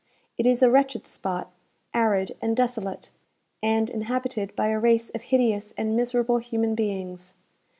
It 0.35 0.47
is 0.47 0.63
a 0.63 0.71
wretched 0.71 1.05
spot 1.05 1.51
arid 1.93 2.35
and 2.41 2.57
desolate, 2.57 3.11
and 3.61 3.87
inhabited 3.87 4.55
by 4.55 4.69
a 4.69 4.79
race 4.79 5.11
of 5.11 5.21
hideous 5.21 5.73
and 5.73 5.95
miserable 5.95 6.39
human 6.39 6.73
beings. 6.73 7.35